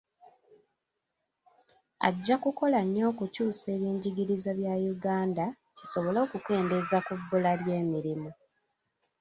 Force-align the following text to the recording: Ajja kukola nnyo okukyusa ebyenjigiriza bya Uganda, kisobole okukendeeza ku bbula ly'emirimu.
Ajja 2.07 2.35
kukola 2.43 2.79
nnyo 2.85 3.03
okukyusa 3.11 3.67
ebyenjigiriza 3.75 4.51
bya 4.59 4.73
Uganda, 4.93 5.45
kisobole 5.77 6.17
okukendeeza 6.25 6.97
ku 7.05 7.13
bbula 7.19 7.51
ly'emirimu. 7.63 8.29